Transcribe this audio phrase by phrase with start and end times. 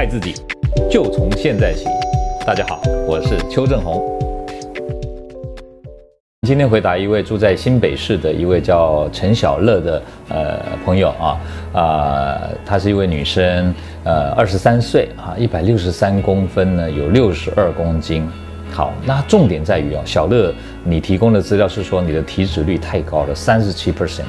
[0.00, 0.32] 爱自己，
[0.90, 1.84] 就从现在起。
[2.46, 4.00] 大家好，我是邱正洪。
[6.48, 11.38] 今天回答一位住在新北市的一位叫陈小乐的呃朋友啊
[11.74, 18.26] 啊、她是一位女生，呃，二十三岁啊，一百六十三公分呢，有六十二公斤。
[18.72, 20.50] 好，那重点在于哦，小乐，
[20.82, 24.22] 你提供的资料是说你的体脂率太高了，三十七 percent。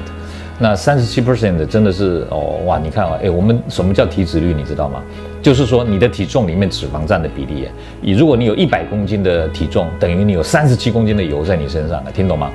[0.58, 4.52] 那三十七 percent 真的是哦哇，你看啊，哎，我们什么叫体脂率？
[4.52, 5.02] 你知道吗？
[5.42, 7.68] 就是说你的体重里面脂肪占的比例。
[8.00, 12.50] 你如果你有一百公斤的体重，等于你有三十七公斤的油在你身上，听懂吗？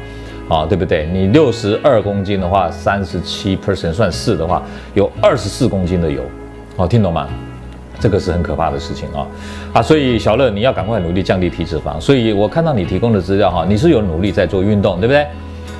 [0.48, 1.06] 啊，对不对？
[1.12, 6.22] 你六十二公斤的话，三十七 p e r n 算四的话，有二十四公斤的油，
[6.78, 7.28] 哦，听懂吗？
[8.00, 9.28] 这个是很可怕的事情啊！
[9.74, 12.00] 啊，所以小乐你要赶快努力降低体脂肪。
[12.00, 15.26] 所以我看到你提供的资料哈，你是有努力在做运动，对不对？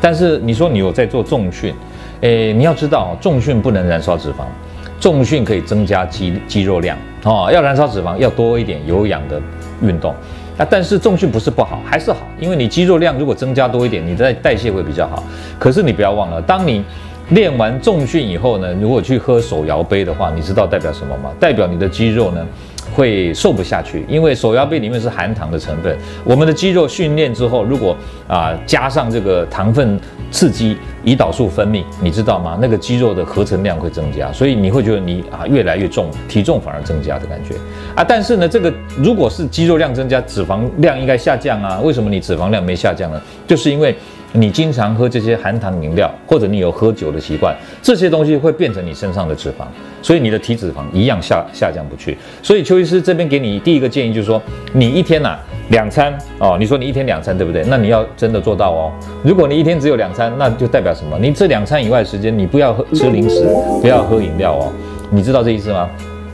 [0.02, 1.74] 但是你说你有在做重训。
[2.22, 4.46] 诶，你要知道，重训不能燃烧脂肪，
[5.00, 7.50] 重训可以增加肌肌肉量哦。
[7.54, 9.42] 要燃烧脂肪，要多一点有氧的
[9.82, 10.14] 运动。
[10.58, 15.24] 啊，但是重训不是不好，还是好，因为你肌肉量如果增加多一点，你的代谢会比较好。
[15.60, 16.84] 可是你不要忘了，当你
[17.30, 21.30] 练完重训以后呢，如果去喝手摇杯的话，你知道代表什么吗？
[21.40, 22.44] 代表你的肌肉呢？
[22.98, 25.96] 会瘦不下去，因为手摇杯里面是含糖的成分。
[26.24, 27.96] 我们的肌肉训练之后，如果
[28.28, 30.00] 啊、加上这个糖分
[30.32, 32.58] 刺激，胰岛素分泌，你知道吗？
[32.60, 37.54] 那个肌肉的合成量会增加，所以你会觉得你啊越来越重，体重反而增加的感觉
[37.96, 38.04] 啊。
[38.04, 41.80] 但是呢，这个如果是肌肉量增加，脂肪量应该下降啊。
[41.84, 43.22] 为什么你脂肪量没下降呢？
[43.46, 43.96] 就是因为。
[44.34, 49.66] 你经常喝这些含糖饮料，或者你有喝酒的习惯，这些东西会变成你身上的脂肪，
[50.02, 52.18] 所以你的体脂肪一样下下降不去。
[52.44, 54.42] 所以邱医师这边给你第一个建议就是说，
[54.74, 55.40] 你一天呐、啊、
[55.70, 57.64] 两餐哦，你说你一天两餐对不对？
[57.68, 58.92] 那你要真的做到哦。
[59.24, 61.18] 如果你一天只有两餐，那就代表什么？
[61.20, 63.48] 你这两餐以外的时间，你不要喝吃零食，
[63.82, 64.72] 不要喝饮料哦。
[65.10, 65.90] 你知道这意思吗？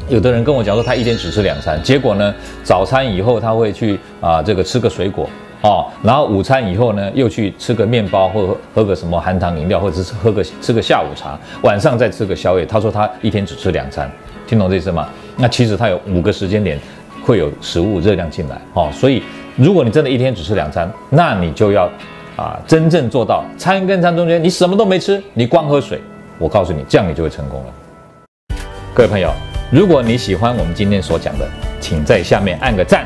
[0.09, 2.33] 有的人跟我讲说，他一天只吃两餐，结果呢，
[2.63, 5.29] 早餐以后他会去啊这个吃个水果。
[5.63, 12.65] 哦，然后午餐以后呢，又去吃个面包，或喝，喝个什么含糖饮料，或者是喝个吃个下午茶，晚上再吃个宵夜。
[12.65, 14.11] 他说他一天只吃两餐，
[14.45, 15.07] 听懂这意思吗？
[15.37, 16.77] 那其实他有五个时间点
[17.25, 18.89] 会有食物热量进来哦。
[18.91, 19.23] 所以
[19.55, 21.89] 如果你真的一天只吃两餐，那你就要
[22.35, 26.01] 啊真正做到餐跟餐中间你什么都没吃，你光喝水。
[26.39, 28.57] 我告诉你，这样你就会成功了。
[28.93, 29.31] 各位朋友，
[29.71, 31.47] 如果你喜欢我们今天所讲的，
[31.79, 33.05] 请在下面按个赞。